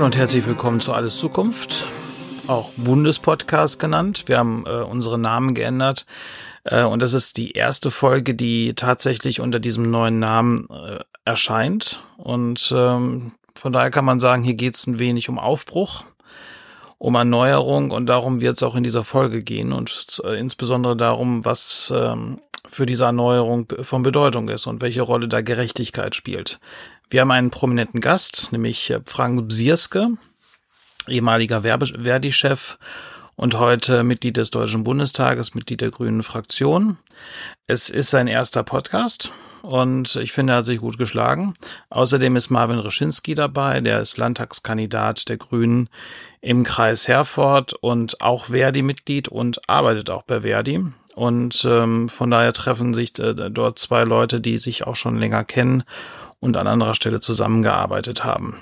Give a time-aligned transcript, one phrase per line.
[0.00, 1.84] Hallo und herzlich willkommen zu Alles Zukunft,
[2.46, 4.24] auch Bundespodcast genannt.
[4.28, 6.06] Wir haben äh, unsere Namen geändert
[6.64, 12.00] äh, und das ist die erste Folge, die tatsächlich unter diesem neuen Namen äh, erscheint.
[12.16, 16.04] Und ähm, von daher kann man sagen, hier geht es ein wenig um Aufbruch,
[16.98, 21.44] um Erneuerung und darum wird es auch in dieser Folge gehen und äh, insbesondere darum,
[21.44, 26.60] was ähm, für diese Erneuerung von Bedeutung ist und welche Rolle da Gerechtigkeit spielt.
[27.08, 30.10] Wir haben einen prominenten Gast, nämlich Frank Bsierske,
[31.08, 32.78] ehemaliger Verdi-Chef
[33.34, 36.98] und heute Mitglied des Deutschen Bundestages, Mitglied der Grünen Fraktion.
[37.66, 39.32] Es ist sein erster Podcast
[39.62, 41.54] und ich finde, er hat sich gut geschlagen.
[41.90, 45.88] Außerdem ist Marvin Reschinski dabei, der ist Landtagskandidat der Grünen
[46.40, 50.84] im Kreis Herford und auch Verdi-Mitglied und arbeitet auch bei Verdi.
[51.14, 55.44] Und ähm, von daher treffen sich äh, dort zwei Leute, die sich auch schon länger
[55.44, 55.82] kennen
[56.38, 58.56] und an anderer Stelle zusammengearbeitet haben.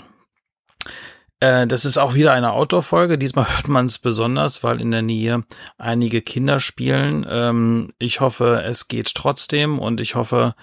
[1.40, 3.18] Äh, das ist auch wieder eine Outdoor-Folge.
[3.18, 5.44] Diesmal hört man es besonders, weil in der Nähe
[5.76, 7.26] einige Kinder spielen.
[7.28, 10.54] Ähm, ich hoffe, es geht trotzdem und ich hoffe,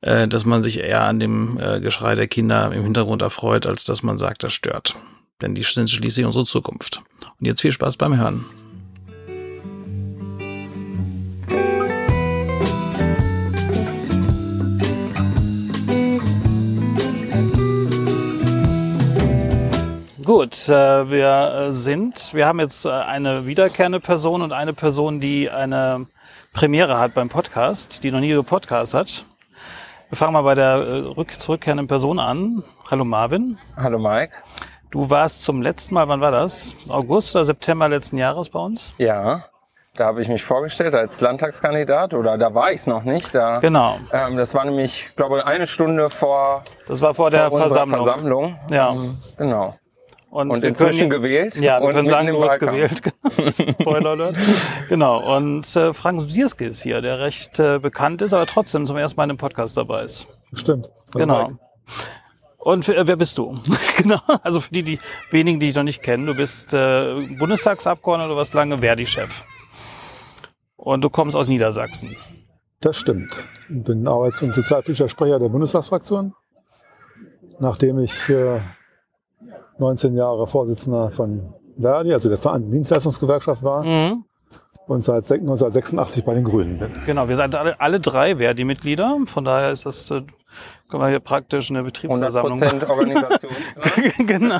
[0.00, 3.84] äh, dass man sich eher an dem äh, Geschrei der Kinder im Hintergrund erfreut, als
[3.84, 4.96] dass man sagt, das stört.
[5.42, 7.02] Denn die sind schließlich unsere Zukunft.
[7.38, 8.44] Und jetzt viel Spaß beim Hören.
[20.24, 25.20] Gut, äh, wir äh, sind, wir haben jetzt äh, eine wiederkehrende Person und eine Person,
[25.20, 26.06] die eine
[26.54, 29.26] Premiere hat beim Podcast, die noch nie Podcast hat.
[30.08, 32.62] Wir fangen mal bei der rück zurückkehrenden Person an.
[32.90, 33.58] Hallo Marvin.
[33.76, 34.32] Hallo Mike.
[34.90, 36.74] Du warst zum letzten Mal, wann war das?
[36.88, 38.94] August oder September letzten Jahres bei uns?
[38.96, 39.44] Ja.
[39.94, 43.34] Da habe ich mich vorgestellt als Landtagskandidat oder da war ich es noch nicht.
[43.34, 43.98] Da, genau.
[44.10, 46.64] Ähm, das war nämlich, glaube ich, eine Stunde vor.
[46.86, 48.04] Das war vor, vor der Versammlung.
[48.04, 48.58] Versammlung.
[48.70, 48.92] Ja.
[48.92, 49.18] Mhm.
[49.36, 49.74] Genau.
[50.34, 51.54] Und, und inzwischen können, gewählt.
[51.60, 53.02] Ja, wir können sagen, du hast gewählt.
[53.80, 54.36] Spoiler Alert.
[54.88, 55.36] genau.
[55.36, 59.16] Und äh, Frank Sierske ist hier, der recht äh, bekannt ist, aber trotzdem zum ersten
[59.16, 60.26] Mal in einem Podcast dabei ist.
[60.52, 60.90] Stimmt.
[61.14, 61.52] Genau.
[62.58, 63.54] Und für, äh, wer bist du?
[63.96, 64.18] genau.
[64.42, 64.98] Also für die, die
[65.30, 69.44] wenigen, die ich noch nicht kenne, du bist äh, Bundestagsabgeordneter, du warst lange Verdi-Chef.
[70.74, 72.16] Und du kommst aus Niedersachsen.
[72.80, 73.48] Das stimmt.
[73.68, 76.34] Ich bin Arbeits- und Sozialpolitischer Sprecher der Bundestagsfraktion.
[77.60, 78.60] Nachdem ich äh,
[79.78, 83.84] 19 Jahre Vorsitzender von Verdi, also der Vereinten Dienstleistungsgewerkschaft war.
[83.84, 84.24] Mhm.
[84.86, 86.90] Und seit 1986 bei den Grünen bin.
[87.06, 89.18] Genau, wir sind alle, alle drei Verdi-Mitglieder.
[89.26, 90.20] Von daher ist das, äh,
[90.90, 93.92] können wir hier praktisch eine Betriebsversammlung 100% Organisationsgrad.
[94.26, 94.58] genau.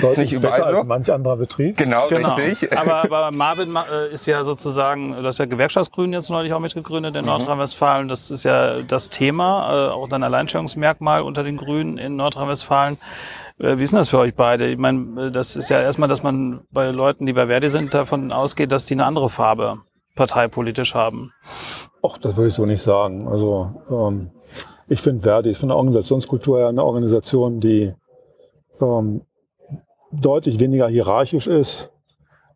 [0.00, 0.76] Deutlich besser so.
[0.76, 1.76] als manch anderer Betrieb.
[1.76, 2.34] Genau, genau.
[2.34, 2.72] richtig.
[2.78, 7.16] Aber, aber Marvin äh, ist ja sozusagen, das ist ja Gewerkschaftsgrün jetzt neulich auch mitgegründet
[7.16, 7.30] in mhm.
[7.30, 8.06] Nordrhein-Westfalen.
[8.06, 12.98] Das ist ja das Thema, äh, auch ein Alleinstellungsmerkmal unter den Grünen in Nordrhein-Westfalen.
[13.58, 14.68] Äh, wie ist denn das für euch beide?
[14.68, 17.94] Ich meine, äh, das ist ja erstmal, dass man bei Leuten, die bei Verdi sind,
[17.94, 19.78] davon ausgeht, dass die eine andere Farbe
[20.16, 21.32] parteipolitisch haben.
[22.02, 23.28] Ach, das würde ich so nicht sagen.
[23.28, 24.30] Also ähm,
[24.88, 27.94] ich finde Verdi ist von der Organisationskultur her eine Organisation, die
[28.80, 29.22] ähm,
[30.12, 31.90] deutlich weniger hierarchisch ist,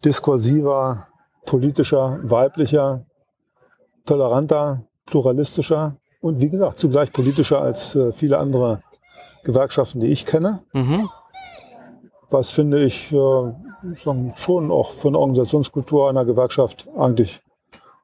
[0.04, 1.08] diskursiver,
[1.46, 3.06] politischer, weiblicher,
[4.04, 8.82] toleranter, pluralistischer und wie gesagt zugleich politischer als äh, viele andere
[9.48, 10.60] Gewerkschaften, die ich kenne.
[10.74, 11.08] Mhm.
[12.28, 13.52] Was finde ich äh,
[14.36, 17.40] schon auch von der Organisationskultur einer Gewerkschaft eigentlich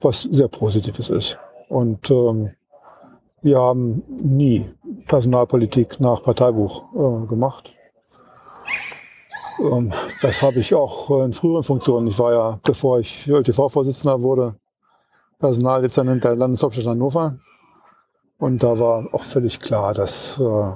[0.00, 1.38] was sehr Positives ist.
[1.68, 2.50] Und ähm,
[3.42, 4.66] wir haben nie
[5.06, 7.72] Personalpolitik nach Parteibuch äh, gemacht.
[9.60, 12.06] Ähm, das habe ich auch in früheren Funktionen.
[12.06, 14.56] Ich war ja, bevor ich ÖTV-Vorsitzender wurde,
[15.38, 17.38] Personaldezernent der Landeshauptstadt Hannover.
[18.38, 20.72] Und da war auch völlig klar, dass äh,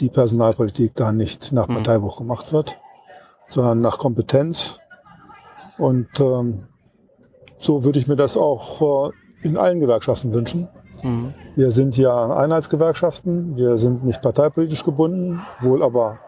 [0.00, 1.74] die Personalpolitik da nicht nach mhm.
[1.74, 2.78] Parteibuch gemacht wird,
[3.48, 4.80] sondern nach Kompetenz.
[5.76, 6.66] Und ähm,
[7.58, 9.12] so würde ich mir das auch äh,
[9.42, 10.68] in allen Gewerkschaften wünschen.
[11.02, 11.34] Mhm.
[11.54, 16.18] Wir sind ja Einheitsgewerkschaften, wir sind nicht parteipolitisch gebunden, wohl aber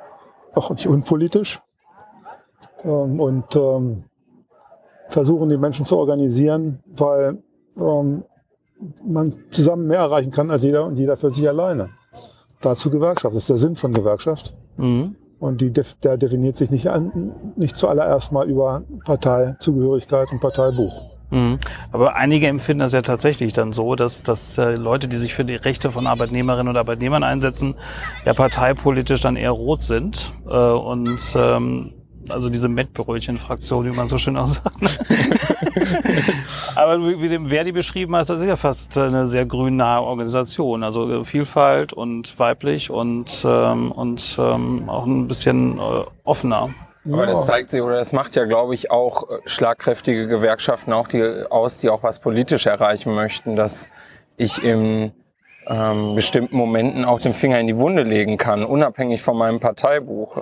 [0.55, 1.61] auch nicht unpolitisch.
[2.84, 4.05] Ähm, und ähm,
[5.08, 7.43] versuchen die Menschen zu organisieren, weil
[7.76, 8.25] ähm,
[9.05, 11.90] man zusammen mehr erreichen kann als jeder und jeder für sich alleine
[12.61, 13.35] dazu Gewerkschaft.
[13.35, 14.55] Das ist der Sinn von Gewerkschaft.
[14.77, 15.17] Mhm.
[15.39, 21.11] Und die, der definiert sich nicht, an, nicht zuallererst mal über Parteizugehörigkeit und Parteibuch.
[21.31, 21.59] Mhm.
[21.93, 25.45] Aber einige empfinden das ja tatsächlich dann so, dass, dass äh, Leute, die sich für
[25.45, 27.75] die Rechte von Arbeitnehmerinnen und Arbeitnehmern einsetzen,
[28.25, 30.33] ja parteipolitisch dann eher rot sind.
[30.47, 31.95] Äh, und ähm,
[32.32, 34.77] also diese Mettbrötchen-Fraktion, wie man so schön auch sagt.
[36.77, 40.82] Aber wie dem Verdi beschrieben hast, das ist ja fast eine sehr grünnahe Organisation.
[40.82, 46.71] Also äh, Vielfalt und weiblich und, ähm, und ähm, auch ein bisschen äh, offener.
[47.06, 51.09] Aber das zeigt sich oder das macht ja, glaube ich, auch äh, schlagkräftige Gewerkschaften auch
[51.09, 53.88] die aus, die auch was politisch erreichen möchten, dass
[54.37, 55.12] ich in
[55.67, 60.37] ähm, bestimmten Momenten auch den Finger in die Wunde legen kann, unabhängig von meinem Parteibuch.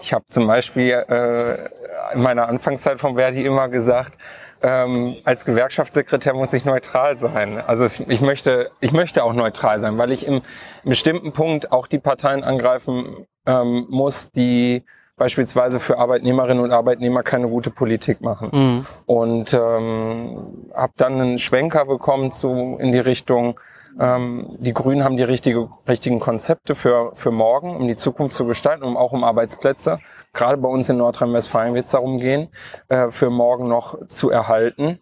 [0.00, 4.18] Ich habe zum Beispiel äh, in meiner Anfangszeit von Verdi immer gesagt,
[4.62, 7.58] ähm, als Gewerkschaftssekretär muss ich neutral sein.
[7.58, 10.36] Also ich möchte, ich möchte auch neutral sein, weil ich im,
[10.82, 14.84] im bestimmten Punkt auch die Parteien angreifen ähm, muss, die
[15.16, 18.50] beispielsweise für Arbeitnehmerinnen und Arbeitnehmer keine gute Politik machen.
[18.52, 18.86] Mhm.
[19.06, 23.60] Und ähm, habe dann einen Schwenker bekommen zu in die Richtung,
[24.00, 28.44] ähm, die Grünen haben die richtige, richtigen Konzepte für, für morgen, um die Zukunft zu
[28.46, 29.98] gestalten, um auch um Arbeitsplätze.
[30.32, 32.48] Gerade bei uns in Nordrhein-Westfalen wird es darum gehen,
[32.88, 34.98] äh, für morgen noch zu erhalten.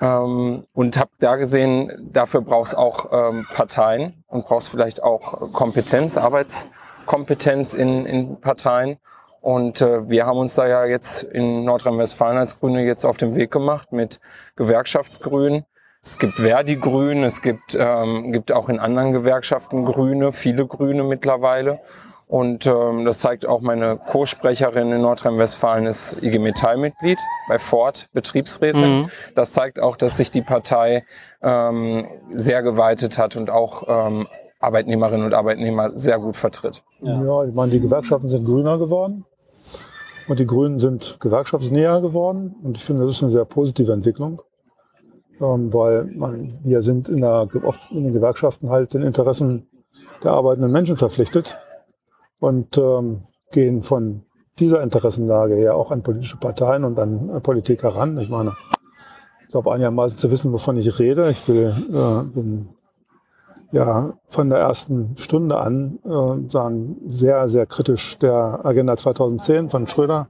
[0.00, 6.18] Ähm, und habe da gesehen, dafür brauchst auch ähm, Parteien und brauchst vielleicht auch Kompetenz,
[6.18, 8.98] Arbeitskompetenz in, in Parteien.
[9.40, 13.36] Und äh, wir haben uns da ja jetzt in Nordrhein-Westfalen als Grüne jetzt auf den
[13.36, 14.20] Weg gemacht mit
[14.56, 15.64] Gewerkschaftsgrünen.
[16.06, 21.80] Es gibt Verdi-Grün, es gibt, ähm, gibt auch in anderen Gewerkschaften Grüne, viele Grüne mittlerweile.
[22.28, 27.18] Und ähm, das zeigt auch meine Co-Sprecherin in Nordrhein-Westfalen ist IG Metall-Mitglied
[27.48, 29.00] bei Ford Betriebsrätin.
[29.00, 29.10] Mhm.
[29.34, 31.04] Das zeigt auch, dass sich die Partei
[31.42, 34.28] ähm, sehr geweitet hat und auch ähm,
[34.60, 36.84] Arbeitnehmerinnen und Arbeitnehmer sehr gut vertritt.
[37.00, 37.20] Ja.
[37.20, 39.24] ja, ich meine, die Gewerkschaften sind grüner geworden.
[40.28, 42.54] Und die Grünen sind gewerkschaftsnäher geworden.
[42.62, 44.42] Und ich finde, das ist eine sehr positive Entwicklung.
[45.40, 49.68] Ähm, weil man, wir sind in, der, oft in den Gewerkschaften halt den Interessen
[50.22, 51.58] der arbeitenden Menschen verpflichtet
[52.38, 53.22] und ähm,
[53.52, 54.22] gehen von
[54.58, 58.18] dieser Interessenlage her auch an politische Parteien und an äh, Politik heran.
[58.18, 58.56] Ich meine,
[59.42, 61.30] ich glaube einigermaßen zu wissen, wovon ich rede.
[61.30, 62.70] Ich will, äh, bin
[63.72, 69.86] ja von der ersten Stunde an äh, sagen, sehr, sehr kritisch der Agenda 2010 von
[69.86, 70.28] Schröder,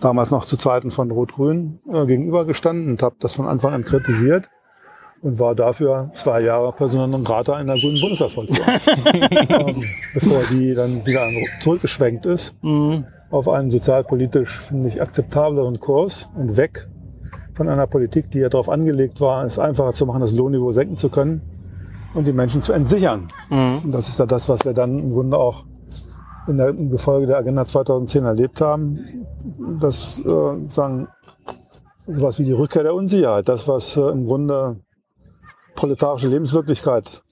[0.00, 4.50] damals noch zu Zeiten von Rot-Grün, äh, gegenübergestanden und habe das von Anfang an kritisiert
[5.22, 8.66] und war dafür zwei Jahre Personal non grata in der grünen Bundestagsfraktion.
[9.48, 11.26] ähm, bevor die dann wieder
[11.60, 13.06] zurückgeschwenkt ist mhm.
[13.30, 16.88] auf einen sozialpolitisch, finde ich, akzeptableren Kurs und weg
[17.54, 20.96] von einer Politik, die ja darauf angelegt war, es einfacher zu machen, das Lohnniveau senken
[20.96, 21.40] zu können
[22.12, 23.28] und die Menschen zu entsichern.
[23.48, 23.78] Mhm.
[23.84, 25.64] Und das ist ja das, was wir dann im Grunde auch
[26.46, 29.26] in der im Gefolge der Agenda 2010 erlebt haben,
[29.80, 31.08] dass äh, sagen
[32.06, 34.80] sowas wie die Rückkehr der Unsicherheit, das was äh, im Grunde
[35.74, 37.22] proletarische Lebenswirklichkeit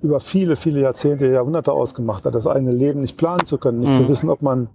[0.00, 3.92] über viele, viele Jahrzehnte, Jahrhunderte ausgemacht hat, das eigene Leben nicht planen zu können, nicht
[3.92, 4.04] mhm.
[4.04, 4.68] zu wissen, ob man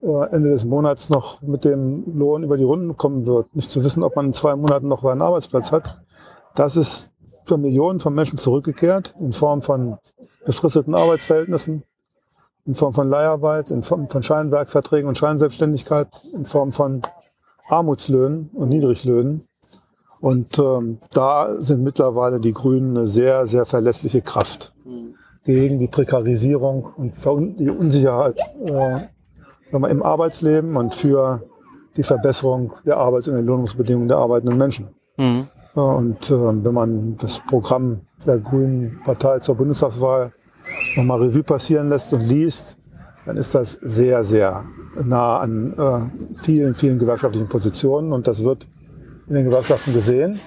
[0.00, 3.84] äh, Ende des Monats noch mit dem Lohn über die Runden kommen wird, nicht zu
[3.84, 6.00] wissen, ob man in zwei Monaten noch einen Arbeitsplatz hat.
[6.54, 7.12] Das ist
[7.44, 9.98] für Millionen von Menschen zurückgekehrt in Form von
[10.44, 11.82] befristeten Arbeitsverhältnissen,
[12.68, 17.00] in Form von Leiharbeit, in Form von Scheinwerkverträgen und Scheinselbstständigkeit, in Form von
[17.66, 19.48] Armutslöhnen und Niedriglöhnen.
[20.20, 24.74] Und ähm, da sind mittlerweile die Grünen eine sehr, sehr verlässliche Kraft
[25.44, 27.14] gegen die Prekarisierung und
[27.58, 29.06] die Unsicherheit äh,
[29.72, 31.42] im Arbeitsleben und für
[31.96, 34.88] die Verbesserung der Arbeits- und Entlohnungsbedingungen der arbeitenden Menschen.
[35.16, 35.48] Mhm.
[35.74, 40.32] Und äh, wenn man das Programm der Grünen Partei zur Bundestagswahl
[40.96, 42.76] nochmal Revue passieren lässt und liest,
[43.26, 44.64] dann ist das sehr, sehr
[45.04, 48.66] nah an äh, vielen, vielen gewerkschaftlichen Positionen und das wird
[49.28, 50.40] in den Gewerkschaften gesehen.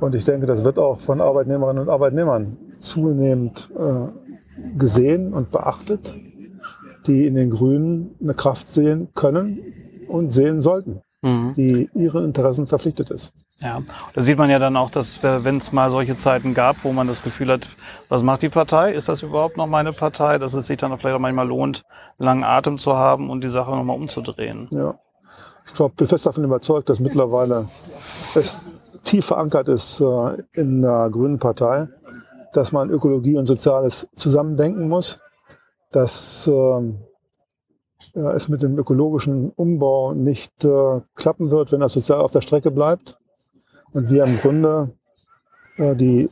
[0.00, 6.14] Und ich denke, das wird auch von Arbeitnehmerinnen und Arbeitnehmern zunehmend äh, gesehen und beachtet,
[7.06, 9.60] die in den Grünen eine Kraft sehen können
[10.08, 11.52] und sehen sollten, mhm.
[11.56, 13.32] die ihren Interessen verpflichtet ist.
[13.60, 13.80] Ja,
[14.14, 17.08] da sieht man ja dann auch, dass wenn es mal solche Zeiten gab, wo man
[17.08, 17.68] das Gefühl hat,
[18.08, 18.92] was macht die Partei?
[18.92, 20.38] Ist das überhaupt noch meine Partei?
[20.38, 21.82] Dass es sich dann vielleicht auch manchmal lohnt,
[22.18, 24.68] langen Atem zu haben und die Sache nochmal umzudrehen.
[24.70, 24.96] Ja,
[25.66, 27.68] ich glaube, bin fest davon überzeugt, dass mittlerweile
[28.36, 28.62] es
[29.02, 31.88] tief verankert ist äh, in der Grünen Partei,
[32.52, 35.18] dass man Ökologie und Soziales zusammendenken muss,
[35.90, 37.00] dass ähm,
[38.14, 42.70] es mit dem ökologischen Umbau nicht äh, klappen wird, wenn das sozial auf der Strecke
[42.70, 43.17] bleibt
[43.92, 44.90] und wir im Grunde
[45.76, 46.30] äh, die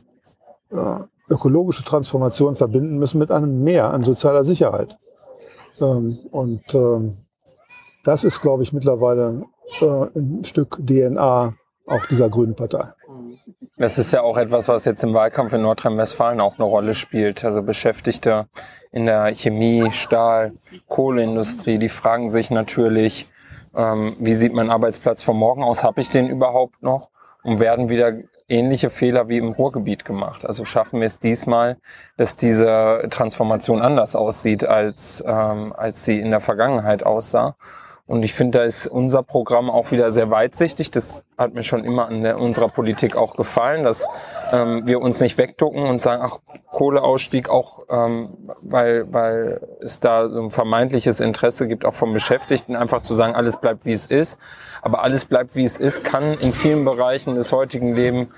[0.71, 0.99] äh,
[1.29, 4.97] ökologische Transformation verbinden müssen mit einem Mehr an sozialer Sicherheit.
[5.79, 7.17] Ähm, und ähm,
[8.03, 9.43] das ist, glaube ich, mittlerweile
[9.81, 11.53] äh, ein Stück DNA
[11.87, 12.93] auch dieser Grünen Partei.
[13.77, 17.45] Das ist ja auch etwas, was jetzt im Wahlkampf in Nordrhein-Westfalen auch eine Rolle spielt.
[17.45, 18.47] Also Beschäftigte
[18.91, 20.53] in der Chemie, Stahl,
[20.87, 23.27] Kohleindustrie, die fragen sich natürlich,
[23.75, 25.83] ähm, wie sieht mein Arbeitsplatz von morgen aus?
[25.83, 27.09] Habe ich den überhaupt noch?
[27.47, 28.11] Und werden wieder
[28.49, 30.45] ähnliche Fehler wie im Ruhrgebiet gemacht.
[30.45, 31.77] Also schaffen wir es diesmal,
[32.17, 37.55] dass diese Transformation anders aussieht, als, ähm, als sie in der Vergangenheit aussah.
[38.07, 40.91] Und ich finde, da ist unser Programm auch wieder sehr weitsichtig.
[40.91, 44.07] Das hat mir schon immer an der, unserer Politik auch gefallen, dass
[44.53, 46.39] ähm, wir uns nicht wegducken und sagen, ach,
[46.71, 52.77] Kohleausstieg auch, ähm, weil, weil es da so ein vermeintliches Interesse gibt, auch vom Beschäftigten,
[52.77, 54.39] einfach zu sagen, alles bleibt wie es ist.
[54.81, 58.29] Aber alles bleibt wie es ist, kann in vielen Bereichen des heutigen Lebens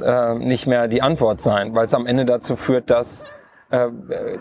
[0.00, 3.24] äh, nicht mehr die Antwort sein, weil es am Ende dazu führt, dass,
[3.70, 3.86] äh,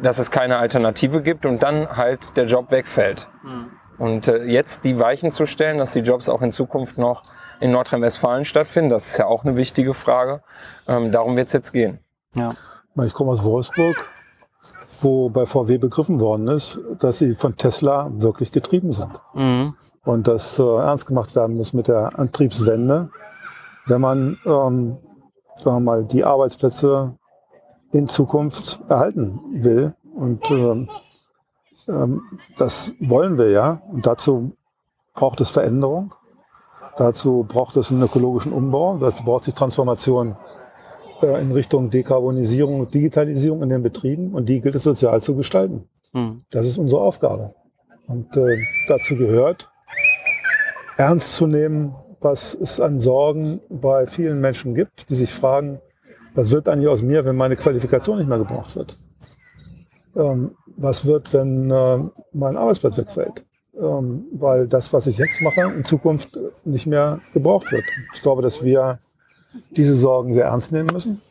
[0.02, 3.28] dass es keine Alternative gibt und dann halt der Job wegfällt.
[3.44, 3.81] Mhm.
[4.02, 7.22] Und äh, jetzt die Weichen zu stellen, dass die Jobs auch in Zukunft noch
[7.60, 10.42] in Nordrhein-Westfalen stattfinden, das ist ja auch eine wichtige Frage.
[10.88, 12.00] Ähm, darum wird es jetzt gehen.
[12.36, 12.56] Ja.
[13.06, 14.10] Ich komme aus Wolfsburg,
[15.02, 19.22] wo bei VW begriffen worden ist, dass sie von Tesla wirklich getrieben sind.
[19.36, 19.76] Mhm.
[20.04, 23.12] Und das äh, ernst gemacht werden muss mit der Antriebswende,
[23.86, 24.98] wenn man ähm,
[25.58, 27.20] sagen wir mal, die Arbeitsplätze
[27.92, 29.94] in Zukunft erhalten will.
[30.16, 30.90] Und ähm,
[32.58, 33.82] das wollen wir ja.
[33.92, 34.56] Und dazu
[35.14, 36.14] braucht es Veränderung.
[36.98, 38.98] Dazu braucht es einen ökologischen Umbau.
[38.98, 40.36] Dazu braucht es die Transformation
[41.22, 44.34] äh, in Richtung Dekarbonisierung und Digitalisierung in den Betrieben.
[44.34, 45.88] Und die gilt es sozial zu gestalten.
[46.14, 46.44] Mhm.
[46.52, 47.56] Das ist unsere Aufgabe.
[48.08, 48.58] Und äh,
[48.88, 49.72] dazu gehört,
[50.98, 55.80] ernst zu nehmen, was es an Sorgen bei vielen Menschen gibt, die sich fragen,
[56.36, 58.98] was wird eigentlich aus mir, wenn meine Qualifikation nicht mehr gebraucht wird?
[60.16, 62.00] ähm, was wird, wenn äh,
[62.34, 63.46] mein Arbeitsplatz wegfällt.
[63.80, 67.86] Ähm, weil das, was ich jetzt mache, in Zukunft nicht mehr gebraucht wird.
[68.14, 69.00] Ich glaube, dass wir
[69.72, 71.22] diese Sorgen sehr ernst nehmen müssen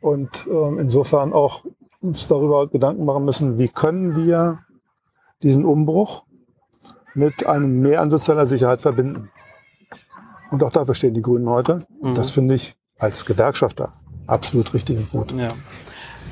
[0.00, 1.64] und ähm, insofern auch
[2.00, 4.60] uns darüber Gedanken machen müssen, wie können wir
[5.42, 6.24] diesen Umbruch
[7.14, 9.30] mit einem Mehr an sozialer Sicherheit verbinden.
[10.50, 11.80] Und auch dafür stehen die Grünen heute.
[12.02, 12.14] Mhm.
[12.14, 13.92] Das finde ich als Gewerkschafter
[14.26, 15.32] absolut richtig und gut.
[15.32, 15.52] Ja.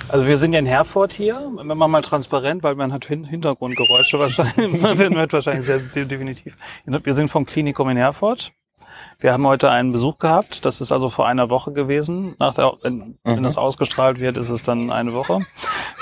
[0.08, 1.50] Also wir sind ja in Herford hier.
[1.54, 4.80] Wir machen mal transparent, weil man hat Hintergrundgeräusche wahrscheinlich.
[4.82, 6.56] man wird wahrscheinlich sehr, sehr definitiv.
[6.84, 8.52] Wir sind vom Klinikum in Herford.
[9.18, 10.64] Wir haben heute einen Besuch gehabt.
[10.64, 12.36] Das ist also vor einer Woche gewesen.
[12.38, 13.42] Nach der, wenn, wenn mhm.
[13.44, 15.46] das ausgestrahlt wird, ist es dann eine Woche.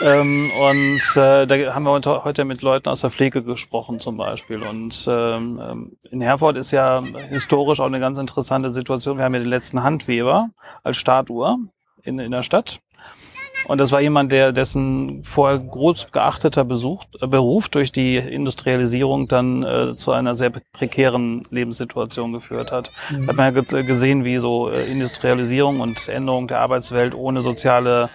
[0.02, 4.16] Ähm, und äh, da haben wir heute, heute mit Leuten aus der Pflege gesprochen zum
[4.16, 4.62] Beispiel.
[4.62, 9.18] Und ähm, in Herford ist ja historisch auch eine ganz interessante Situation.
[9.18, 10.50] Wir haben ja den letzten Handweber
[10.82, 11.58] als Statue
[12.02, 12.80] in, in der Stadt.
[13.66, 19.28] Und das war jemand, der dessen vorher groß geachteter Besuch, äh, Beruf durch die Industrialisierung
[19.28, 22.90] dann äh, zu einer sehr prekären Lebenssituation geführt hat.
[23.10, 23.28] Mhm.
[23.28, 28.08] Hat man ja gesehen, wie so äh, Industrialisierung und Änderung der Arbeitswelt ohne soziale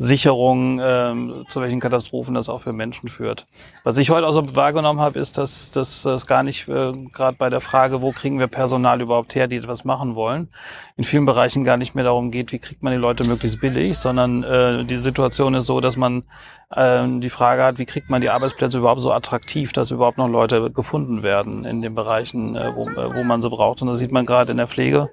[0.00, 3.48] Sicherung, ähm, zu welchen Katastrophen das auch für Menschen führt.
[3.82, 7.50] Was ich heute auch so wahrgenommen habe, ist, dass, es gar nicht, äh, gerade bei
[7.50, 10.50] der Frage, wo kriegen wir Personal überhaupt her, die etwas machen wollen,
[10.96, 13.98] in vielen Bereichen gar nicht mehr darum geht, wie kriegt man die Leute möglichst billig,
[13.98, 16.22] sondern äh, die Situation ist so, dass man
[16.70, 20.28] äh, die Frage hat, wie kriegt man die Arbeitsplätze überhaupt so attraktiv, dass überhaupt noch
[20.28, 23.82] Leute gefunden werden in den Bereichen, äh, wo, äh, wo man sie braucht.
[23.82, 25.10] Und das sieht man gerade in der Pflege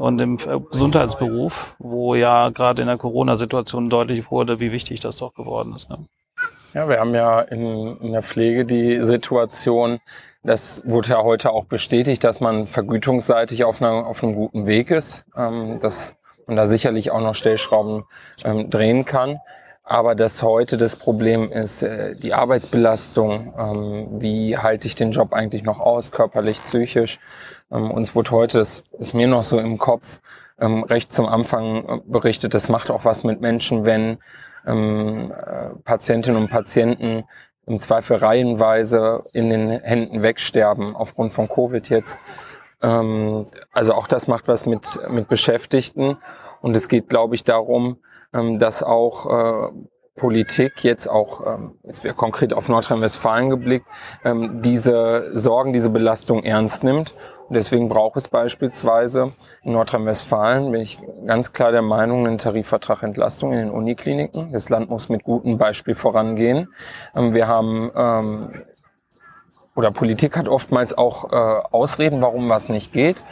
[0.00, 0.38] und im
[0.70, 5.90] Gesundheitsberuf, wo ja gerade in der Corona-Situation deutlich wurde, wie wichtig das doch geworden ist.
[5.90, 5.98] Ne?
[6.72, 10.00] Ja, wir haben ja in, in der Pflege die Situation,
[10.42, 14.90] das wurde ja heute auch bestätigt, dass man vergütungsseitig auf, einer, auf einem guten Weg
[14.90, 16.16] ist, ähm, dass
[16.46, 18.04] man da sicherlich auch noch Stellschrauben
[18.42, 19.38] ähm, drehen kann.
[19.82, 25.34] Aber dass heute das Problem ist, äh, die Arbeitsbelastung, ähm, wie halte ich den Job
[25.34, 27.18] eigentlich noch aus, körperlich, psychisch.
[27.70, 30.20] Ähm, uns wurde heute, das ist mir noch so im Kopf,
[30.58, 34.18] ähm, recht zum Anfang berichtet, das macht auch was mit Menschen, wenn
[34.66, 37.24] ähm, äh, Patientinnen und Patienten
[37.66, 42.18] im Zweifel reihenweise in den Händen wegsterben aufgrund von Covid jetzt.
[42.82, 46.16] Ähm, also auch das macht was mit, mit Beschäftigten.
[46.60, 47.98] Und es geht, glaube ich, darum,
[48.32, 49.72] ähm, dass auch äh,
[50.16, 53.86] Politik jetzt auch, ähm, jetzt wird konkret auf Nordrhein-Westfalen geblickt,
[54.24, 57.14] ähm, diese Sorgen, diese Belastung ernst nimmt.
[57.52, 59.32] Deswegen braucht es beispielsweise
[59.64, 64.52] in Nordrhein-Westfalen, bin ich ganz klar der Meinung, einen Tarifvertrag Entlastung in den Unikliniken.
[64.52, 66.68] Das Land muss mit gutem Beispiel vorangehen.
[67.14, 68.62] Ähm, wir haben ähm,
[69.74, 73.22] oder Politik hat oftmals auch äh, Ausreden, warum was nicht geht.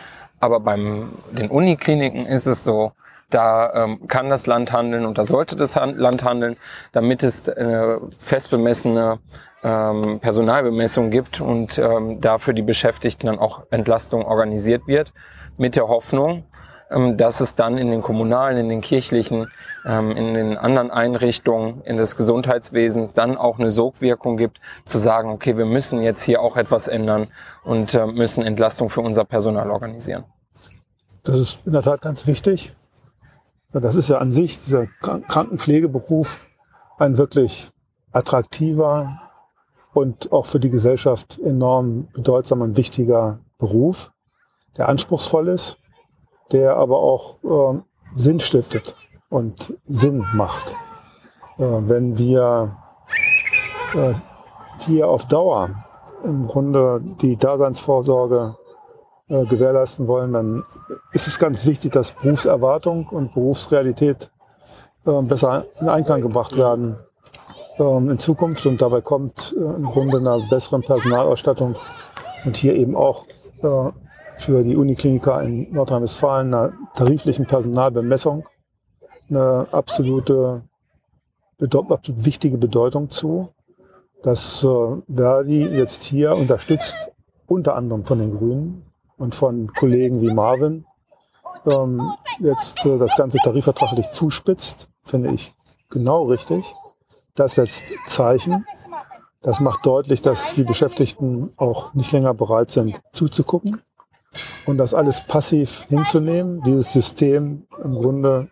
[0.41, 2.93] Aber beim den Unikliniken ist es so,
[3.31, 6.57] Da ähm, kann das Land handeln und da sollte das Land handeln,
[6.93, 9.19] damit es eine fest bemessene
[9.63, 15.13] ähm, Personalbemessung gibt und ähm, dafür die Beschäftigten dann auch Entlastung organisiert wird,
[15.57, 16.45] mit der Hoffnung,
[16.91, 19.51] ähm, dass es dann in den kommunalen, in den kirchlichen,
[19.85, 25.31] ähm, in den anderen Einrichtungen, in das Gesundheitswesen dann auch eine Sogwirkung gibt, zu sagen,
[25.31, 27.29] okay, wir müssen jetzt hier auch etwas ändern
[27.65, 30.25] und äh, müssen Entlastung für unser Personal organisieren.
[31.25, 32.73] Das ist in der Tat ganz wichtig.
[33.81, 36.47] Das ist ja an sich, dieser Krankenpflegeberuf,
[36.99, 37.71] ein wirklich
[38.13, 39.21] attraktiver
[39.93, 44.13] und auch für die Gesellschaft enorm bedeutsamer und wichtiger Beruf,
[44.77, 45.79] der anspruchsvoll ist
[46.53, 47.79] der aber auch äh,
[48.17, 48.95] Sinn stiftet
[49.29, 50.75] und Sinn macht.
[51.59, 52.77] Äh, wenn wir
[53.95, 54.15] äh,
[54.81, 55.71] hier auf Dauer
[56.25, 58.57] im Grunde die Daseinsvorsorge
[59.29, 60.65] äh, gewährleisten wollen, dann
[61.13, 64.31] ist es ganz wichtig, dass Berufserwartung und Berufsrealität
[65.05, 66.97] äh, besser in Einklang gebracht werden
[67.79, 68.65] ähm, in Zukunft.
[68.65, 71.77] Und dabei kommt äh, im Grunde einer besseren Personalausstattung
[72.47, 73.27] und hier eben auch
[73.63, 73.91] äh,
[74.39, 78.47] für die Unikliniker in Nordrhein-Westfalen einer tariflichen Personalbemessung
[79.29, 80.63] eine absolute,
[81.61, 83.53] absolut wichtige Bedeutung zu,
[84.23, 86.97] dass Verdi jetzt hier unterstützt,
[87.47, 88.88] unter anderem von den Grünen
[89.19, 90.87] und von Kollegen wie Marvin,
[91.67, 95.55] ähm, jetzt äh, das Ganze tarifvertraglich zuspitzt, finde ich
[95.91, 96.73] genau richtig.
[97.35, 98.65] Das setzt Zeichen.
[99.43, 103.83] Das macht deutlich, dass die Beschäftigten auch nicht länger bereit sind zuzugucken
[104.67, 108.51] und das alles passiv hinzunehmen, dieses System im Grunde,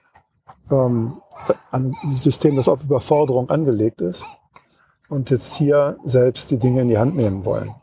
[0.71, 1.21] ähm,
[1.71, 4.25] ein System, das auf Überforderung angelegt ist
[5.09, 7.75] und jetzt hier selbst die Dinge in die Hand nehmen wollen.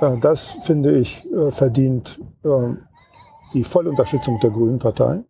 [0.00, 2.74] Das, finde ich, äh, verdient äh,
[3.52, 5.22] die volle Unterstützung der Grünen Partei.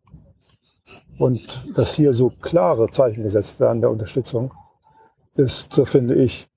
[1.19, 4.55] Und dass hier so klare Zeichen gesetzt werden der Unterstützung,
[5.35, 6.49] ist, äh, finde ich,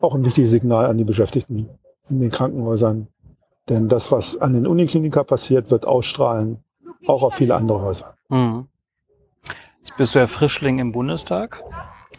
[0.00, 1.68] auch ein wichtiges Signal an die Beschäftigten
[2.08, 3.08] in den Krankenhäusern,
[3.68, 6.64] denn das, was an den Uniklinika passiert, wird ausstrahlen,
[7.06, 8.14] auch auf viele andere Häuser.
[8.28, 8.66] Mhm.
[9.78, 11.62] Jetzt bist du ja Frischling im Bundestag,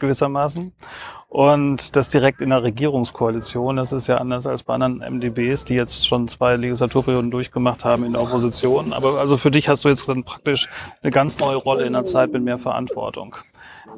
[0.02, 0.74] gewissermaßen.
[1.28, 5.74] Und das direkt in der Regierungskoalition, das ist ja anders als bei anderen MDBs, die
[5.74, 8.92] jetzt schon zwei Legislaturperioden durchgemacht haben in der Opposition.
[8.92, 10.68] Aber also für dich hast du jetzt dann praktisch
[11.00, 13.34] eine ganz neue Rolle in der Zeit mit mehr Verantwortung.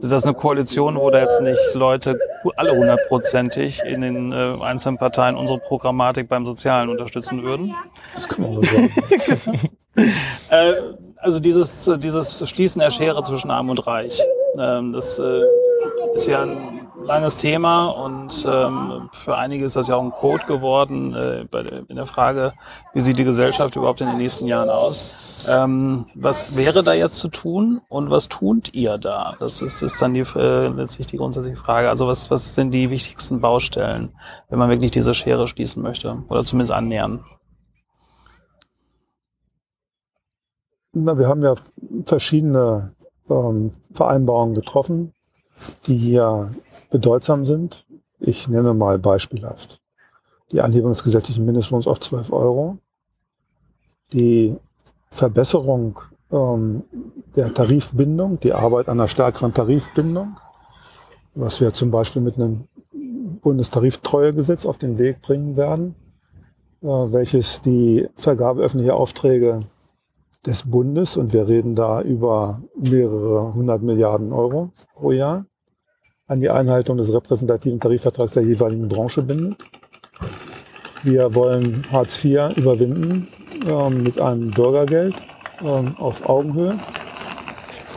[0.00, 2.18] Ist das eine Koalition, wo da jetzt nicht Leute
[2.56, 7.74] alle hundertprozentig in den äh, einzelnen Parteien unsere Programmatik beim Sozialen unterstützen würden?
[8.14, 8.90] Das kann man nur sagen.
[10.50, 10.72] äh,
[11.16, 14.20] also dieses, dieses Schließen der Schere zwischen Arm und Reich,
[14.58, 15.42] ähm, das äh,
[16.14, 20.44] ist ja ein langes Thema und ähm, für einige ist das ja auch ein Code
[20.46, 22.52] geworden äh, bei in der Frage,
[22.92, 25.44] wie sieht die Gesellschaft überhaupt in den nächsten Jahren aus.
[25.46, 29.36] Ähm, was wäre da jetzt zu tun und was tut ihr da?
[29.38, 31.90] Das ist, ist dann die, äh, letztlich die grundsätzliche Frage.
[31.90, 34.14] Also was, was sind die wichtigsten Baustellen,
[34.48, 37.24] wenn man wirklich diese Schere schließen möchte oder zumindest annähern?
[40.92, 41.56] Na, wir haben ja
[42.06, 42.94] verschiedene
[43.28, 45.12] ähm, Vereinbarungen getroffen,
[45.86, 46.50] die hier
[46.90, 47.86] bedeutsam sind.
[48.18, 49.80] Ich nenne mal beispielhaft
[50.52, 52.78] die Anhebung des gesetzlichen Mindestlohns auf 12 Euro,
[54.12, 54.56] die
[55.10, 55.98] Verbesserung
[56.30, 56.84] ähm,
[57.34, 60.36] der Tarifbindung, die Arbeit an einer stärkeren Tarifbindung,
[61.34, 62.68] was wir zum Beispiel mit einem
[63.42, 65.96] Bundestariftreuegesetz auf den Weg bringen werden,
[66.82, 69.60] äh, welches die Vergabe öffentlicher Aufträge
[70.46, 75.46] des Bundes, und wir reden da über mehrere hundert Milliarden Euro pro Jahr,
[76.26, 79.56] an die Einhaltung des repräsentativen Tarifvertrags der jeweiligen Branche bindet.
[81.02, 83.28] Wir wollen Hartz IV überwinden
[83.66, 85.14] äh, mit einem Bürgergeld
[85.60, 85.64] äh,
[85.98, 86.78] auf Augenhöhe.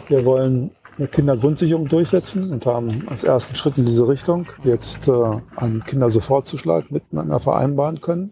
[0.09, 5.11] Wir wollen eine Kindergrundsicherung durchsetzen und haben als ersten Schritt in diese Richtung jetzt äh,
[5.55, 8.31] einen Kindersofortzuschlag miteinander vereinbaren können.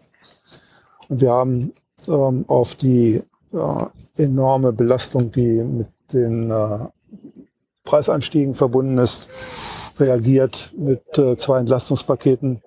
[1.08, 1.72] Und wir haben
[2.08, 3.22] ähm, auf die
[3.56, 6.78] äh, enorme Belastung, die mit den äh,
[7.84, 9.28] Preisanstiegen verbunden ist,
[9.98, 12.62] reagiert mit äh, zwei Entlastungspaketen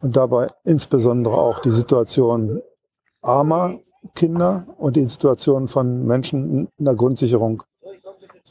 [0.00, 2.62] und dabei insbesondere auch die Situation
[3.22, 3.78] armer
[4.14, 7.62] Kinder und die Situation von Menschen in der Grundsicherung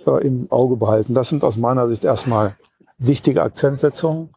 [0.05, 1.13] äh, im Auge behalten.
[1.13, 2.55] Das sind aus meiner Sicht erstmal
[2.97, 4.29] wichtige Akzentsetzungen,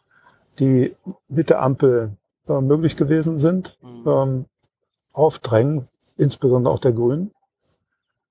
[0.58, 0.94] die
[1.28, 2.12] mit der Ampel
[2.48, 4.08] äh, möglich gewesen sind, mhm.
[4.10, 4.44] ähm,
[5.12, 5.88] aufdrängen,
[6.22, 7.32] insbesondere auch der Grünen,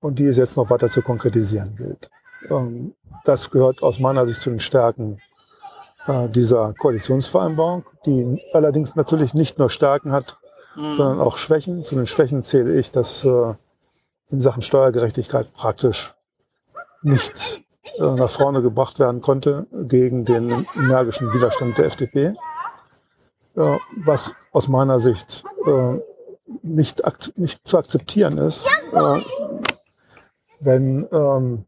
[0.02, 2.10] und die es jetzt noch weiter zu konkretisieren gilt.
[2.50, 5.20] Ähm, das gehört aus meiner Sicht zu den Stärken
[6.06, 10.38] äh, dieser Koalitionsvereinbarung, die allerdings natürlich nicht nur Stärken hat,
[10.74, 10.94] mhm.
[10.94, 11.84] sondern auch Schwächen.
[11.84, 13.54] Zu den Schwächen zähle ich, dass äh,
[14.28, 16.14] in Sachen Steuergerechtigkeit praktisch
[17.02, 17.60] nichts
[17.98, 22.34] äh, nach vorne gebracht werden konnte gegen den energischen Widerstand der FDP,
[23.54, 25.44] was aus meiner Sicht
[26.62, 27.02] nicht,
[27.36, 29.20] nicht zu akzeptieren ist, äh,
[30.60, 31.64] wenn ähm,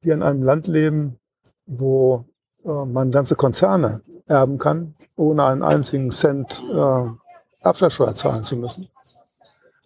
[0.00, 1.18] wir in einem Land leben,
[1.66, 2.24] wo
[2.64, 7.06] äh, man ganze Konzerne erben kann, ohne einen einzigen Cent äh,
[7.60, 8.88] Abschlagssteuer zahlen zu müssen,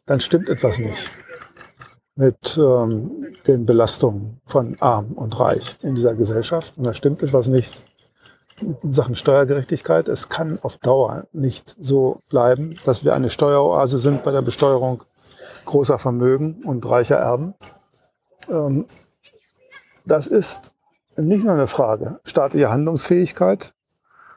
[0.07, 1.11] dann stimmt etwas nicht
[2.15, 6.77] mit ähm, den Belastungen von Arm und Reich in dieser Gesellschaft.
[6.77, 7.77] Und da stimmt etwas nicht
[8.61, 10.09] in Sachen Steuergerechtigkeit.
[10.09, 15.03] Es kann auf Dauer nicht so bleiben, dass wir eine Steueroase sind bei der Besteuerung
[15.65, 17.55] großer Vermögen und reicher Erben.
[18.49, 18.87] Ähm,
[20.07, 20.73] das ist
[21.17, 23.75] nicht nur eine Frage staatlicher Handlungsfähigkeit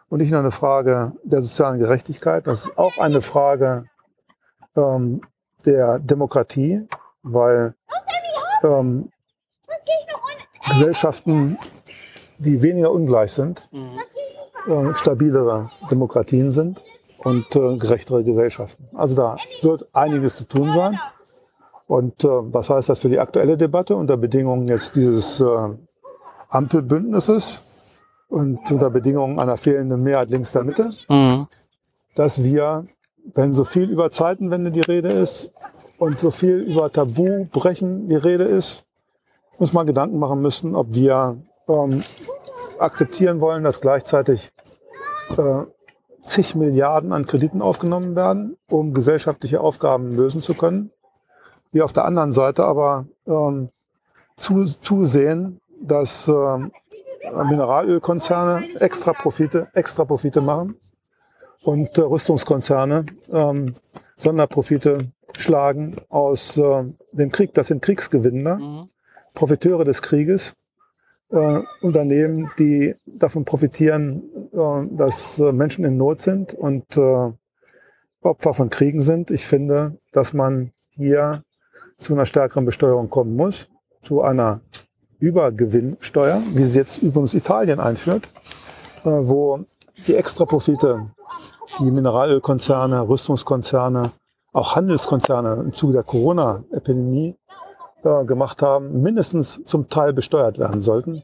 [0.10, 3.86] und nicht nur eine Frage der sozialen Gerechtigkeit, das ist auch eine Frage
[4.76, 5.22] ähm,
[5.66, 6.88] der Demokratie,
[7.24, 7.76] weil
[8.64, 9.10] ähm,
[10.68, 11.58] Gesellschaften,
[12.38, 13.78] die weniger ungleich sind, äh,
[14.94, 16.82] stabilere Demokratien sind
[17.24, 18.88] und äh, gerechtere Gesellschaften.
[18.96, 21.00] Also da wird einiges zu tun sein.
[21.88, 25.70] Und äh, was heißt das für die aktuelle Debatte unter Bedingungen jetzt dieses äh,
[26.50, 27.64] Ampelbündnisses
[28.30, 31.48] und unter Bedingungen einer fehlenden Mehrheit links der Mitte, mhm.
[32.16, 32.86] dass wir,
[33.34, 35.52] wenn so viel über Zeitenwende die Rede ist
[35.98, 38.86] und so viel über Tabubrechen die Rede ist,
[39.60, 42.04] muss man Gedanken machen müssen, ob wir ähm,
[42.82, 44.52] akzeptieren wollen, dass gleichzeitig
[45.38, 45.64] äh,
[46.24, 50.92] zig Milliarden an Krediten aufgenommen werden, um gesellschaftliche Aufgaben lösen zu können
[51.72, 53.70] wir auf der anderen Seite aber ähm,
[54.38, 56.72] zu, zusehen, dass ähm,
[57.32, 60.76] Mineralölkonzerne extra Profite, extra Profite machen
[61.64, 63.74] und äh, Rüstungskonzerne ähm,
[64.16, 67.54] Sonderprofite schlagen aus äh, dem Krieg.
[67.54, 68.90] Das sind Kriegsgewinner, mhm.
[69.34, 70.56] Profiteure des Krieges,
[71.32, 77.32] äh, Unternehmen, die davon profitieren, äh, dass äh, Menschen in Not sind und äh,
[78.22, 79.32] Opfer von Kriegen sind.
[79.32, 81.44] Ich finde, dass man hier
[81.98, 83.70] zu einer stärkeren Besteuerung kommen muss,
[84.02, 84.62] zu einer
[85.20, 88.32] Übergewinnsteuer, wie sie jetzt übrigens Italien einführt,
[89.04, 89.66] äh, wo
[90.08, 91.12] die Extraprofite,
[91.80, 94.12] die Mineralölkonzerne, Rüstungskonzerne,
[94.52, 97.38] auch Handelskonzerne im Zuge der Corona-Epidemie
[98.04, 101.24] äh, gemacht haben, mindestens zum Teil besteuert werden sollten.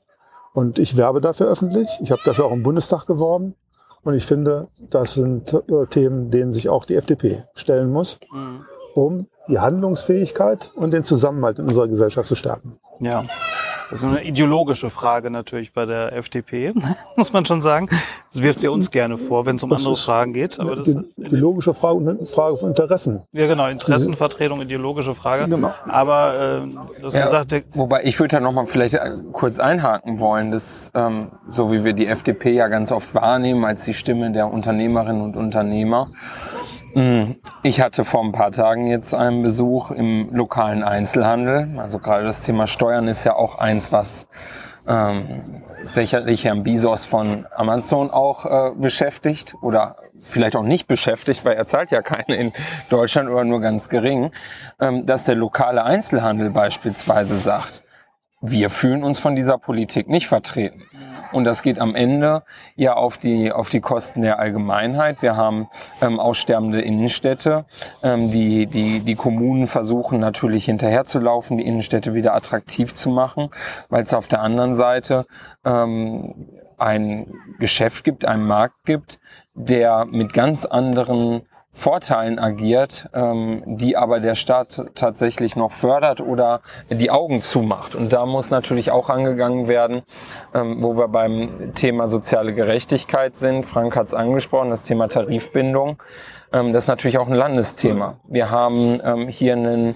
[0.54, 1.90] Und ich werbe dafür öffentlich.
[2.02, 3.56] Ich habe dafür auch im Bundestag geworben.
[4.04, 8.66] Und ich finde, das sind äh, Themen, denen sich auch die FDP stellen muss, mhm.
[8.96, 12.80] um die Handlungsfähigkeit und den Zusammenhalt in unserer Gesellschaft zu stärken.
[13.00, 13.26] Ja.
[13.90, 16.74] Das ist eine ideologische Frage natürlich bei der FDP,
[17.16, 17.88] muss man schon sagen.
[18.32, 20.60] Das wirft sie uns gerne vor, wenn es um das andere Fragen geht.
[20.60, 23.22] Aber das ideologische Frage, eine Frage von Interessen.
[23.32, 25.48] Ja, genau, Interessenvertretung, ideologische Frage.
[25.48, 25.74] Genau.
[25.86, 29.60] Aber äh, du hast ja, gesagt, wobei ich würde da noch mal vielleicht äh, kurz
[29.60, 33.94] einhaken wollen, dass ähm, so wie wir die FDP ja ganz oft wahrnehmen als die
[33.94, 36.16] Stimme der Unternehmerinnen und Unternehmer hm,
[37.64, 41.80] ich hatte vor ein paar Tagen jetzt einen Besuch im lokalen Einzelhandel.
[41.80, 44.28] Also gerade das Thema Steuern ist ja auch eins, was
[44.88, 45.42] ähm,
[45.84, 51.66] sicherlich Herrn Bezos von Amazon auch äh, beschäftigt oder vielleicht auch nicht beschäftigt, weil er
[51.66, 52.54] zahlt ja keine in
[52.90, 54.32] Deutschland oder nur ganz gering,
[54.80, 57.84] ähm, dass der lokale Einzelhandel beispielsweise sagt,
[58.42, 60.84] wir fühlen uns von dieser Politik nicht vertreten.
[61.32, 62.44] Und das geht am Ende
[62.76, 65.22] ja auf die, auf die Kosten der Allgemeinheit.
[65.22, 65.68] Wir haben
[66.02, 67.66] ähm, aussterbende Innenstädte.
[68.04, 73.50] Ähm, die, die, die Kommunen versuchen natürlich hinterherzulaufen, die Innenstädte wieder attraktiv zu machen,
[73.90, 75.26] weil es auf der anderen Seite
[75.66, 79.20] ähm, ein Geschäft gibt, einen Markt gibt,
[79.54, 81.42] der mit ganz anderen
[81.78, 87.94] Vorteilen agiert, ähm, die aber der Staat tatsächlich noch fördert oder die Augen zumacht.
[87.94, 90.02] Und da muss natürlich auch angegangen werden,
[90.56, 93.64] ähm, wo wir beim Thema soziale Gerechtigkeit sind.
[93.64, 96.02] Frank hat es angesprochen, das Thema Tarifbindung.
[96.52, 98.16] Ähm, das ist natürlich auch ein Landesthema.
[98.28, 99.96] Wir haben ähm, hier einen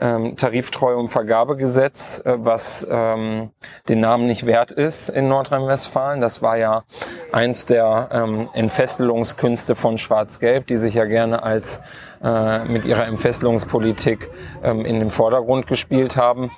[0.00, 3.50] ähm, Tariftreue- und Vergabegesetz, äh, was ähm,
[3.88, 6.20] den Namen nicht wert ist in Nordrhein-Westfalen.
[6.20, 6.84] Das war ja
[7.32, 11.80] eins der ähm, Entfesselungskünste von Schwarz-Gelb, die sich ja gerne als
[12.22, 14.30] äh, mit ihrer Entfesselungspolitik
[14.62, 16.50] ähm, in den Vordergrund gespielt haben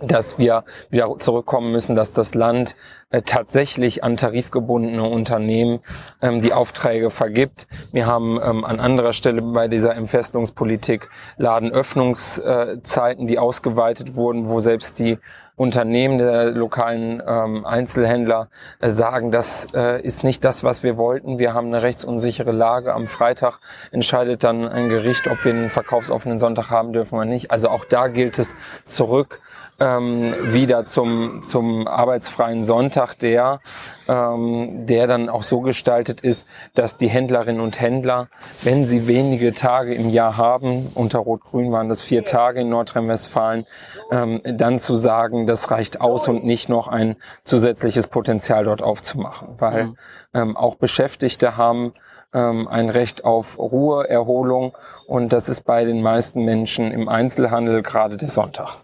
[0.00, 2.74] dass wir wieder zurückkommen müssen, dass das Land
[3.20, 5.80] tatsächlich an tarifgebundene Unternehmen
[6.22, 7.66] ähm, die Aufträge vergibt.
[7.92, 14.98] Wir haben ähm, an anderer Stelle bei dieser Entfesselungspolitik Ladenöffnungszeiten, die ausgeweitet wurden, wo selbst
[14.98, 15.18] die
[15.56, 18.48] Unternehmen der lokalen ähm, Einzelhändler
[18.80, 21.38] äh, sagen, das äh, ist nicht das, was wir wollten.
[21.38, 22.94] Wir haben eine rechtsunsichere Lage.
[22.94, 23.58] Am Freitag
[23.90, 27.50] entscheidet dann ein Gericht, ob wir einen verkaufsoffenen Sonntag haben dürfen oder nicht.
[27.50, 29.40] Also auch da gilt es zurück
[29.82, 33.60] ähm, wieder zum, zum arbeitsfreien Sonntag, der,
[34.08, 38.28] ähm, der dann auch so gestaltet ist, dass die Händlerinnen und Händler,
[38.62, 43.66] wenn sie wenige Tage im Jahr haben, unter Rot-Grün waren das vier Tage in Nordrhein-Westfalen,
[44.12, 49.48] ähm, dann zu sagen, das reicht aus und nicht noch ein zusätzliches Potenzial dort aufzumachen.
[49.58, 49.96] Weil mhm.
[50.34, 51.92] ähm, auch Beschäftigte haben
[52.32, 54.76] ähm, ein Recht auf Ruhe, Erholung
[55.06, 58.76] und das ist bei den meisten Menschen im Einzelhandel gerade der Sonntag.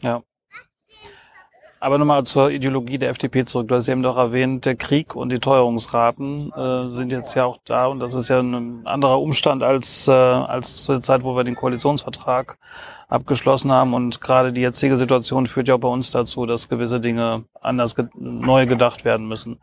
[0.00, 0.22] Ja.
[1.84, 3.68] Aber nochmal zur Ideologie der FDP zurück.
[3.68, 7.58] Du hast eben doch erwähnt, der Krieg und die Teuerungsraten äh, sind jetzt ja auch
[7.62, 11.44] da und das ist ja ein anderer Umstand als, äh, als zur Zeit, wo wir
[11.44, 12.56] den Koalitionsvertrag
[13.08, 13.92] abgeschlossen haben.
[13.92, 17.94] Und gerade die jetzige Situation führt ja auch bei uns dazu, dass gewisse Dinge anders
[17.94, 19.58] ge neu gedacht werden müssen.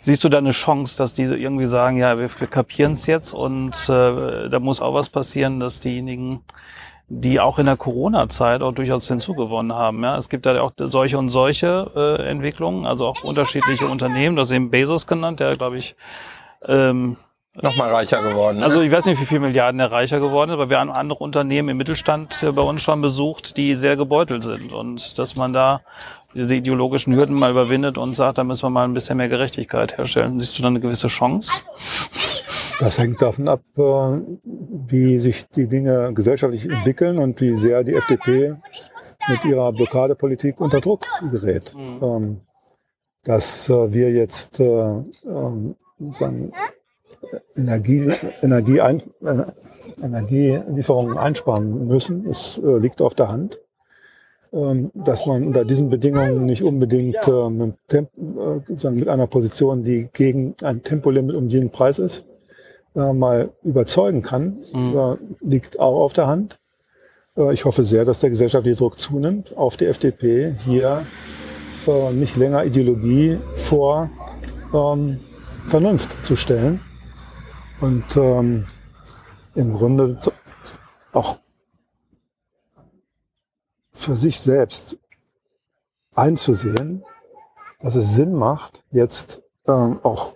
[0.00, 3.34] Siehst du da eine Chance, dass die irgendwie sagen, ja, wir, wir kapieren es jetzt
[3.34, 6.40] und äh, da muss auch was passieren, dass diejenigen,
[7.14, 10.02] die auch in der Corona-Zeit auch durchaus hinzugewonnen haben.
[10.02, 14.34] Ja, es gibt da auch solche und solche äh, Entwicklungen, also auch unterschiedliche Unternehmen.
[14.34, 15.94] Das ist eben Bezos genannt, der glaube ich
[16.66, 17.18] ähm,
[17.60, 18.64] nochmal reicher geworden ist.
[18.64, 21.18] Also ich weiß nicht, wie viele Milliarden er reicher geworden ist, aber wir haben andere
[21.18, 24.72] Unternehmen im Mittelstand bei uns schon besucht, die sehr gebeutelt sind.
[24.72, 25.82] Und dass man da
[26.34, 29.98] diese ideologischen Hürden mal überwindet und sagt, da müssen wir mal ein bisschen mehr Gerechtigkeit
[29.98, 30.40] herstellen.
[30.40, 31.52] Siehst du da eine gewisse Chance?
[32.82, 33.80] Das hängt davon ab, äh,
[34.42, 38.56] wie sich die Dinge gesellschaftlich entwickeln und wie sehr die FDP
[39.28, 41.74] mit ihrer Blockadepolitik unter Druck gerät.
[41.76, 42.02] Mhm.
[42.02, 42.40] Ähm,
[43.22, 45.76] dass äh, wir jetzt äh, ähm,
[47.54, 48.10] Energie,
[48.42, 49.02] Energie ein,
[50.02, 53.60] Energielieferungen einsparen müssen, es liegt auf der Hand.
[54.52, 57.76] Ähm, dass man unter diesen Bedingungen nicht unbedingt mit,
[58.82, 62.24] mit einer Position, die gegen ein Tempolimit um jeden Preis ist,
[62.94, 64.96] äh, mal überzeugen kann, mhm.
[64.96, 66.58] äh, liegt auch auf der Hand.
[67.36, 71.04] Äh, ich hoffe sehr, dass der gesellschaftliche Druck zunimmt, auf die FDP hier
[71.86, 74.10] äh, nicht länger Ideologie vor
[74.74, 75.20] ähm,
[75.66, 76.80] Vernunft zu stellen
[77.80, 78.66] und ähm,
[79.54, 80.18] im Grunde
[81.12, 81.38] auch
[83.92, 84.96] für sich selbst
[86.14, 87.04] einzusehen,
[87.80, 90.34] dass es Sinn macht, jetzt ähm, auch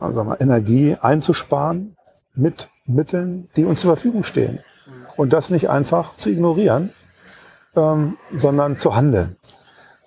[0.00, 1.96] also mal, Energie einzusparen
[2.34, 4.60] mit Mitteln, die uns zur Verfügung stehen.
[5.16, 6.92] Und das nicht einfach zu ignorieren,
[7.76, 9.36] ähm, sondern zu handeln.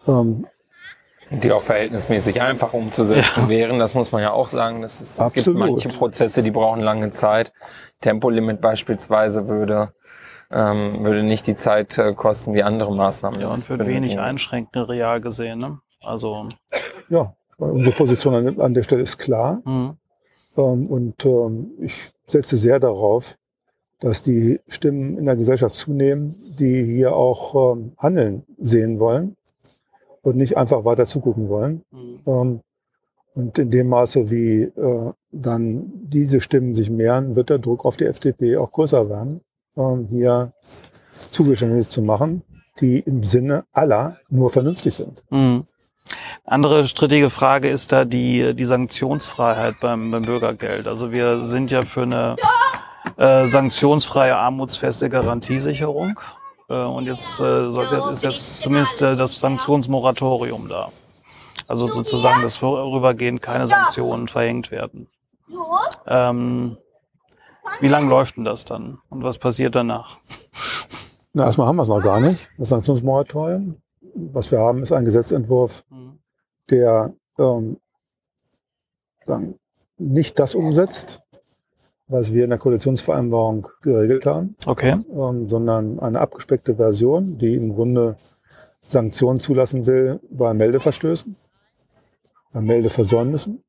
[0.08, 0.48] Ähm,
[1.32, 3.50] die auch verhältnismäßig einfach umzusetzen ja.
[3.50, 3.80] wären.
[3.80, 4.82] Das muss man ja auch sagen.
[4.82, 7.54] Das ist, es gibt manche Prozesse, die brauchen lange Zeit.
[8.02, 9.94] Tempolimit beispielsweise würde,
[10.52, 13.40] ähm, würde nicht die Zeit äh, kosten wie andere Maßnahmen.
[13.40, 15.60] Ja, und wird wenig einschränkend real gesehen.
[15.60, 15.80] Ne?
[16.02, 16.50] Also
[17.10, 17.34] ja,
[17.72, 19.62] Unsere Position an, an der Stelle ist klar.
[19.66, 19.98] Mhm.
[20.58, 23.38] Ähm, und ähm, ich setze sehr darauf,
[24.00, 29.36] dass die Stimmen in der Gesellschaft zunehmen, die hier auch ähm, Handeln sehen wollen
[30.22, 31.84] und nicht einfach weiter zugucken wollen.
[31.92, 32.20] Mhm.
[32.26, 32.60] Ähm,
[33.36, 37.98] und in dem Maße, wie äh, dann diese Stimmen sich mehren, wird der Druck auf
[37.98, 39.42] die FDP auch größer werden,
[39.76, 40.54] ähm, hier
[41.32, 42.44] Zugeständnisse zu machen,
[42.80, 45.24] die im Sinne aller nur vernünftig sind.
[45.32, 45.66] Mhm.
[46.46, 50.88] Andere strittige Frage ist da die, die Sanktionsfreiheit beim, beim Bürgergeld.
[50.88, 52.36] Also wir sind ja für eine
[53.18, 56.20] äh, sanktionsfreie armutsfeste Garantiesicherung.
[56.70, 60.90] Äh, und jetzt äh, sollte, ist jetzt zumindest äh, das Sanktionsmoratorium da.
[61.68, 65.08] Also sozusagen, dass vorübergehend keine Sanktionen verhängt werden.
[66.08, 66.78] Ähm,
[67.80, 69.00] wie lange läuft denn das dann?
[69.10, 70.18] Und was passiert danach?
[71.34, 73.78] Na, erstmal haben wir es noch gar nicht, das Sanktionsmoratorium.
[74.16, 76.03] Was wir haben, ist ein Gesetzentwurf, mhm
[76.70, 77.78] der ähm,
[79.98, 81.22] nicht das umsetzt,
[82.08, 85.00] was wir in der Koalitionsvereinbarung geregelt haben, okay.
[85.12, 88.18] ähm, sondern eine abgespeckte Version, die im Grunde
[88.82, 91.36] Sanktionen zulassen will bei Meldeverstößen,
[92.52, 93.64] bei Meldeversäumnissen.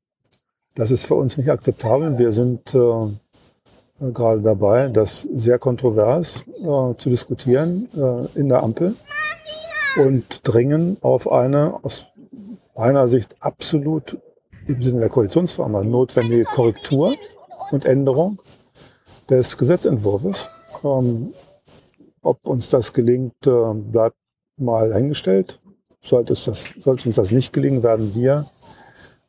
[0.74, 2.18] Das ist für uns nicht akzeptabel.
[2.18, 8.96] Wir sind äh, gerade dabei, das sehr kontrovers äh, zu diskutieren äh, in der Ampel
[9.96, 12.06] und dringen auf eine aus
[12.76, 14.18] meiner Sicht absolut
[14.66, 17.14] im Sinne der Koalitionsvereinbarung notwendige Korrektur
[17.70, 18.40] und Änderung
[19.28, 20.48] des Gesetzentwurfs.
[20.82, 21.32] Ähm,
[22.22, 24.16] ob uns das gelingt, äh, bleibt
[24.56, 25.60] mal eingestellt.
[26.02, 28.46] Sollte, das, sollte uns das nicht gelingen, werden wir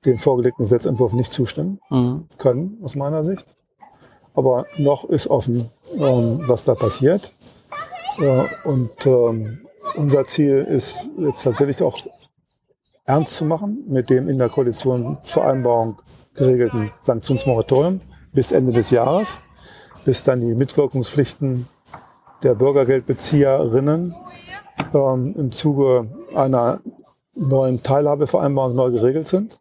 [0.05, 2.27] dem vorgelegten Gesetzentwurf nicht zustimmen Mhm.
[2.37, 3.45] können, aus meiner Sicht.
[4.35, 7.31] Aber noch ist offen, ähm, was da passiert.
[8.19, 11.97] Ja, und ähm, unser Ziel ist jetzt tatsächlich auch
[13.05, 16.01] ernst zu machen mit dem in der Koalitionsvereinbarung
[16.35, 18.01] geregelten Sanktionsmoratorium
[18.33, 19.37] bis Ende des Jahres,
[20.03, 21.67] bis dann die Mitwirkungspflichten
[22.43, 24.15] der Bürgergeldbezieherinnen
[24.93, 26.81] ähm, im Zuge einer
[27.33, 29.59] neuen Teilhabevereinbarung neu geregelt sind.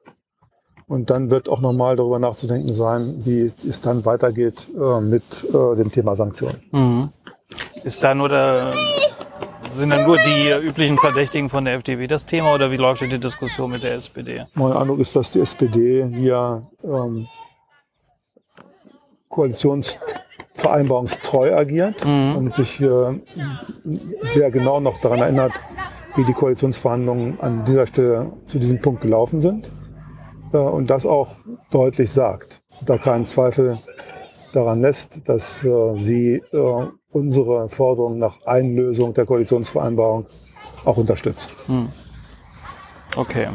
[0.86, 5.76] Und dann wird auch nochmal darüber nachzudenken sein, wie es dann weitergeht äh, mit äh,
[5.76, 6.62] dem Thema Sanktionen.
[6.72, 7.08] Mhm.
[7.84, 8.72] Ist da nur der,
[9.74, 13.10] sind dann nur die üblichen Verdächtigen von der FDP das Thema oder wie läuft denn
[13.10, 14.44] die Diskussion mit der SPD?
[14.54, 17.26] Mein Eindruck ist, dass die SPD hier ähm,
[19.28, 22.36] koalitionsvereinbarungstreu agiert Mhm.
[22.36, 23.20] und sich äh,
[24.32, 25.52] sehr genau noch daran erinnert,
[26.16, 29.68] wie die Koalitionsverhandlungen an dieser Stelle zu diesem Punkt gelaufen sind
[30.52, 31.34] äh, und das auch
[31.70, 32.62] deutlich sagt.
[32.86, 33.78] Da keinen Zweifel
[34.52, 40.26] daran lässt, dass äh, sie äh, unsere Forderung nach Einlösung der Koalitionsvereinbarung
[40.84, 41.54] auch unterstützt.
[41.66, 41.88] Hm.
[43.16, 43.48] Okay.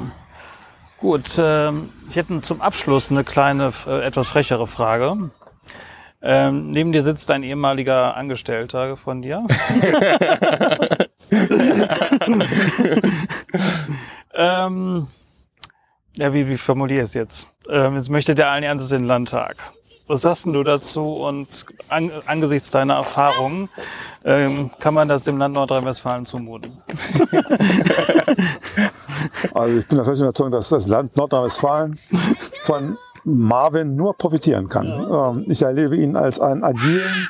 [0.99, 5.31] Gut, ähm, ich hätte zum Abschluss eine kleine, äh, etwas frechere Frage.
[6.21, 9.45] Ähm, neben dir sitzt ein ehemaliger Angestellter von dir.
[14.33, 15.07] ähm,
[16.17, 17.47] ja, wie, wie formuliere ich es jetzt?
[17.69, 19.71] Ähm, jetzt möchte der allen Ernstes in den Landtag.
[20.09, 21.13] Was sagst du dazu?
[21.13, 23.69] Und an, angesichts deiner Erfahrungen
[24.25, 26.81] ähm, kann man das dem Land Nordrhein-Westfalen zumuten?
[29.53, 31.99] Also ich bin der festen Überzeugung, dass das Land Nordrhein-Westfalen
[32.63, 34.87] von Marvin nur profitieren kann.
[34.87, 37.29] Ähm, Ich erlebe ihn als einen agilen,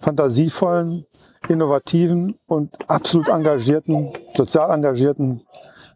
[0.00, 1.06] fantasievollen,
[1.48, 5.42] innovativen und absolut engagierten, sozial engagierten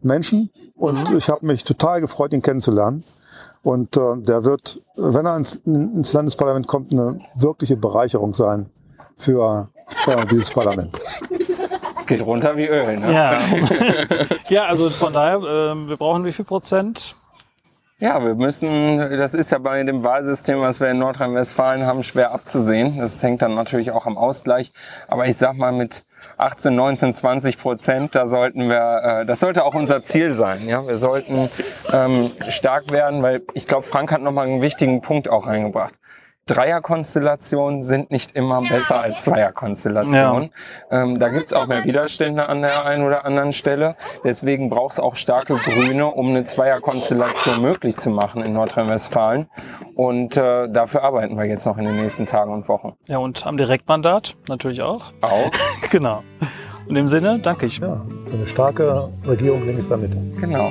[0.01, 0.49] Menschen.
[0.75, 3.03] Und ich habe mich total gefreut, ihn kennenzulernen.
[3.63, 8.69] Und äh, der wird, wenn er ins, ins Landesparlament kommt, eine wirkliche Bereicherung sein
[9.17, 9.69] für
[10.05, 10.99] äh, dieses Parlament.
[11.95, 12.99] Es geht runter wie Öl.
[12.99, 13.13] Ne?
[13.13, 13.39] Ja.
[14.49, 17.15] ja, also von daher, ähm, wir brauchen wie viel Prozent?
[17.99, 22.31] Ja, wir müssen, das ist ja bei dem Wahlsystem, was wir in Nordrhein-Westfalen haben, schwer
[22.31, 22.97] abzusehen.
[22.97, 24.73] Das hängt dann natürlich auch am Ausgleich.
[25.07, 26.03] Aber ich sag mal, mit
[26.37, 30.67] 18, 19, 20 Prozent, da sollten wir, äh, das sollte auch unser Ziel sein.
[30.67, 31.49] Ja, wir sollten
[31.93, 35.93] ähm, stark werden, weil ich glaube, Frank hat nochmal einen wichtigen Punkt auch reingebracht.
[36.45, 40.51] Dreierkonstellationen sind nicht immer besser als Zweierkonstellationen.
[40.91, 43.95] Ähm, da gibt's auch mehr Widerstände an der einen oder anderen Stelle.
[44.25, 49.47] Deswegen braucht es auch starke Grüne, um eine Zweierkonstellation möglich zu machen in Nordrhein-Westfalen.
[49.95, 52.93] Und äh, dafür arbeiten wir jetzt noch in den nächsten Tagen und Wochen.
[53.07, 55.13] Ja, und am Direktmandat natürlich auch.
[55.21, 55.49] Auch.
[55.91, 56.23] genau.
[56.81, 57.77] Und in dem Sinne, danke ich.
[57.77, 60.17] Ja, für eine starke Regierung links der Mitte.
[60.41, 60.69] Genau.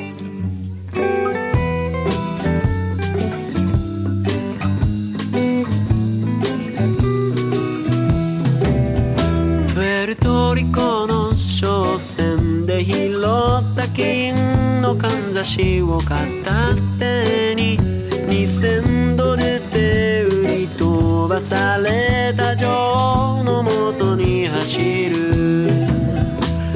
[15.43, 25.69] 話を片手に2000ドルで売り飛ばされた女王のもとに走る。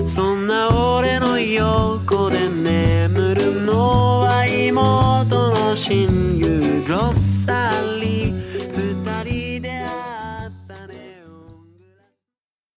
[0.05, 7.96] そんな俺の横で眠るのは妹の親友ロッサリー